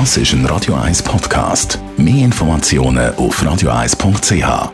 [0.00, 1.78] Das ist ein Radio 1 Podcast.
[1.96, 4.72] Mehr Informationen auf radio1.ch.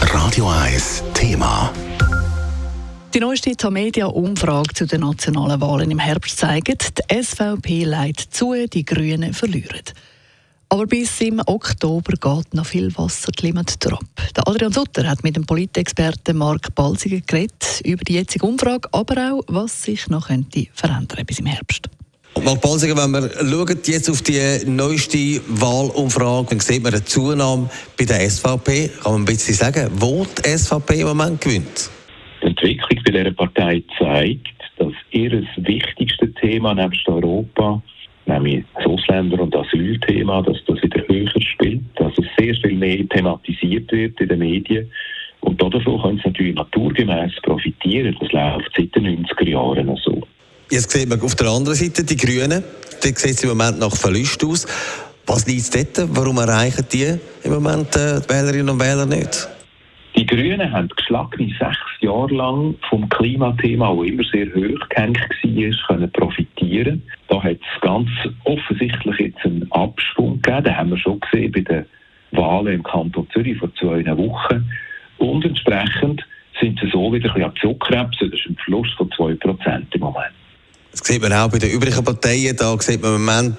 [0.00, 1.70] Radio 1 Thema.
[3.12, 8.86] Die neueste Tamedia-Umfrage zu den nationalen Wahlen im Herbst zeigt, die SVP leitet zu, die
[8.86, 9.82] Grünen verlieren.
[10.72, 14.04] Aber bis im Oktober geht noch viel Wasser die Limit ab.
[14.36, 19.32] Der Adrian Sutter hat mit dem Politexperten Mark Balziger geredet über die jetzige Umfrage, aber
[19.32, 21.90] auch, was sich noch könnte verändern bis im Herbst.
[22.44, 27.68] Mark Balziger, wenn wir schauen jetzt auf die neueste Wahlumfrage, dann sieht man eine Zunahme
[27.98, 28.90] bei der SVP.
[29.02, 31.90] Kann man ein bisschen sagen, wo die SVP im Moment gewinnt?
[32.42, 34.46] Die Entwicklung bei dieser Partei zeigt,
[34.78, 37.82] dass ihr wichtigstes Thema nebst Europa
[38.30, 43.06] nämlich das Ausländer- und Asylthema, dass das wieder höher spielt, dass es sehr viel mehr
[43.08, 44.90] thematisiert wird in den Medien.
[45.40, 48.16] Und davon können sie natürlich naturgemäß profitieren.
[48.20, 50.22] Das läuft seit den 90er Jahren so.
[50.70, 52.62] Jetzt sieht man auf der anderen Seite die Grünen.
[53.02, 54.66] Da sieht es im Moment nach Verlust aus.
[55.26, 56.08] Was liegt dort?
[56.14, 59.48] Warum erreichen die im Moment äh, die Wählerinnen und Wähler nicht?
[60.16, 65.86] Die Grünen haben geschlagene sechs Jahre lang vom Klimathema, das immer sehr hoch gehängt war,
[65.86, 67.02] können profitieren.
[67.40, 68.08] Da hat es ganz
[68.44, 70.64] offensichtlich jetzt einen Abschwung gegeben.
[70.64, 71.86] Den haben wir schon gesehen bei den
[72.32, 74.70] Wahlen im Kanton Zürich vor zwei Wochen.
[75.18, 76.22] Und entsprechend
[76.60, 78.30] sind sie so wieder ein bisschen am.
[78.30, 80.32] Das ist ein Verlust von 2% im Moment.
[80.90, 82.56] Das sieht man auch bei den übrigen Parteien.
[82.56, 83.56] Da sieht man im Moment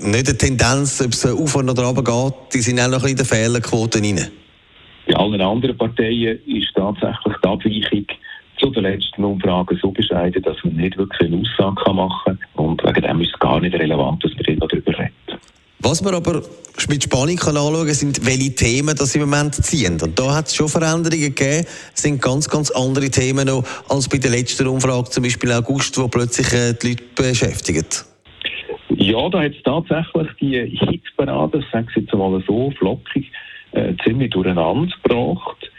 [0.00, 2.54] nicht eine Tendenz, ob es auf oder runter geht.
[2.54, 4.30] Die sind auch noch in den Fehlerquoten rein.
[5.06, 8.06] Bei allen anderen Parteien ist tatsächlich die Abweichung
[8.64, 12.64] zu den letzten Umfragen so bescheiden, dass man nicht wirklich eine Aussage machen kann.
[12.64, 15.12] Und wegen dem ist es gar nicht relevant, dass wir darüber reden.
[15.80, 16.42] Was man aber
[16.88, 19.98] mit Spannung kann anschauen kann, sind, welche Themen das im Moment ziehen.
[20.02, 21.66] Und da hat es schon Veränderungen gegeben.
[21.94, 25.98] Es sind ganz, ganz andere Themen noch als bei der letzten Umfrage, zum Beispiel August,
[25.98, 27.84] wo plötzlich äh, die Leute beschäftigen.
[28.96, 33.30] Ja, da hat es tatsächlich die Hitparade, ich sage es jetzt mal so, flockig,
[33.72, 35.70] äh, ziemlich durcheinander gebracht,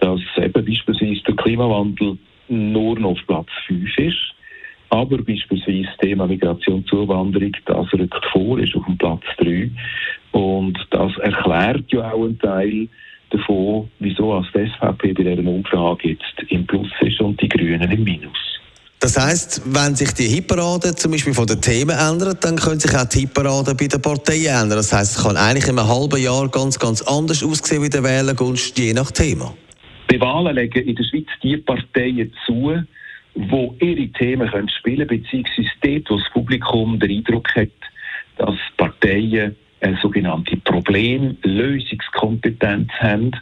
[0.00, 2.18] dass eben beispielsweise der Klimawandel
[2.48, 4.34] nur noch auf Platz 5 ist,
[4.90, 9.70] aber beispielsweise das Thema Migration, Zuwanderung, das rückt vor, ist auf dem Platz 3
[10.32, 12.88] und das erklärt ja auch einen Teil
[13.30, 17.90] davon, wieso als die SVP bei dieser Umfrage jetzt im Plus ist und die Grünen
[17.90, 18.38] im Minus.
[19.00, 22.94] Das heißt, wenn sich die Hitparade zum Beispiel von den Themen ändert, dann können sich
[22.96, 24.78] auch die Hitparade bei den Parteien ändern.
[24.78, 28.02] Das heißt, es kann eigentlich in einem halben Jahr ganz, ganz anders aussehen wie der
[28.02, 29.52] Wählergunst, je nach Thema.
[30.24, 32.82] Wahlen legen in der Schweiz die Parteien zu,
[33.34, 37.68] wo ihre Themen können spielen können, beziehungsweise dort, wo das Publikum den Eindruck hat,
[38.38, 43.32] dass Parteien eine sogenannte Problemlösungskompetenz haben.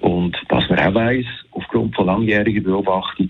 [0.00, 3.28] Und was man auch weiss, aufgrund von langjähriger Beobachtung,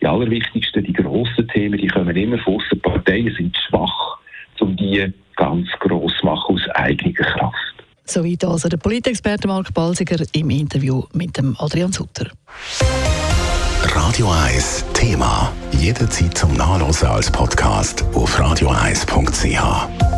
[0.00, 2.80] die allerwichtigsten, die grossen Themen, die kommen immer von aussen.
[2.80, 4.18] Parteien sind schwach,
[4.60, 7.67] um die ganz gross zu machen aus eigener Kraft.
[8.10, 12.30] Soweit also der Politexperte Mark Balsiger im Interview mit dem Adrian Sutter.
[13.82, 15.52] Radio 1 Thema.
[15.72, 20.17] Jederzeit zum Nachlesen als Podcast auf radio1.ch.